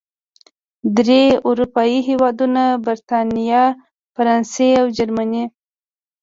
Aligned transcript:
درې 0.97 1.21
اروپايي 1.47 1.99
هېوادونو، 2.09 2.63
بریتانیا، 2.85 3.63
فرانسې 4.15 4.67
او 4.79 4.85
جرمني 4.97 5.43